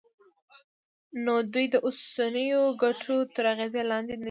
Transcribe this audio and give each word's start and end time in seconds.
نو 1.23 1.33
دوی 1.53 1.65
د 1.73 1.75
اوسنیو 1.87 2.63
ګټو 2.83 3.17
تر 3.35 3.45
اغېز 3.53 3.73
لاندې 3.91 4.13
ندي. 4.15 4.19